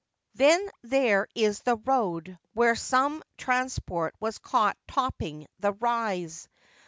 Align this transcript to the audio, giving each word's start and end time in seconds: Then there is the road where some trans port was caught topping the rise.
Then 0.33 0.67
there 0.81 1.27
is 1.35 1.59
the 1.59 1.75
road 1.77 2.39
where 2.55 2.75
some 2.75 3.21
trans 3.37 3.77
port 3.77 4.15
was 4.19 4.39
caught 4.39 4.75
topping 4.87 5.45
the 5.59 5.73
rise. 5.73 6.49